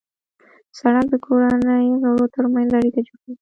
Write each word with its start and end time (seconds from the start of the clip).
سړک 0.77 1.05
د 1.11 1.15
کورنۍ 1.25 1.85
غړو 2.01 2.25
ترمنځ 2.35 2.69
اړیکه 2.79 3.01
جوړوي. 3.07 3.27